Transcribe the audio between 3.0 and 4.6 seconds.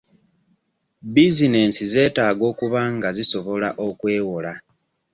sisobola okwewola.